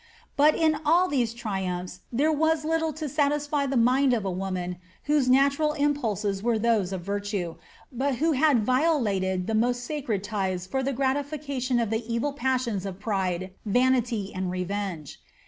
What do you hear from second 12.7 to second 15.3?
of pride, vanity and revenge.